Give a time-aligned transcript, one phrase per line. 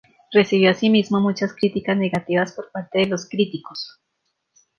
[0.31, 4.01] Recibió asimismo muchas críticas negativas por parte de los críticos.